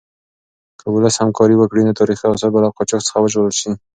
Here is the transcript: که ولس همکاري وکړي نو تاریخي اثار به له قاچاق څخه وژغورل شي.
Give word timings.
که 0.79 0.85
ولس 0.95 1.15
همکاري 1.23 1.55
وکړي 1.57 1.81
نو 1.83 1.97
تاریخي 1.99 2.25
اثار 2.27 2.49
به 2.53 2.59
له 2.63 2.69
قاچاق 2.77 3.01
څخه 3.07 3.19
وژغورل 3.21 3.53
شي. 3.59 3.69